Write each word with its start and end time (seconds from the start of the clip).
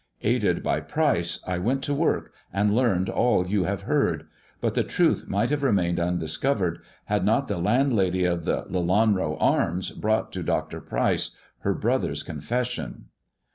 Aided 0.23 0.63
by 0.63 0.79
Pryce 0.79 1.39
I 1.45 1.59
went 1.59 1.83
to 1.83 1.93
work 1.93 2.33
and 2.51 2.73
learned 2.75 3.07
all 3.07 3.45
you 3.47 3.65
have 3.65 3.83
heard; 3.83 4.25
but 4.59 4.73
the 4.73 4.83
truth 4.83 5.25
might 5.27 5.51
have 5.51 5.61
remained 5.61 5.99
undiscovered, 5.99 6.79
had 7.05 7.23
not 7.23 7.47
the 7.47 7.59
landlady 7.59 8.25
of 8.25 8.43
the 8.43 8.65
* 8.69 8.71
Lelanro 8.71 9.37
Arms' 9.39 9.91
brought 9.91 10.31
to 10.31 10.41
Dr. 10.41 10.81
Pryce 10.81 11.37
her 11.59 11.75
brother's, 11.75 12.23
confession." 12.23 13.09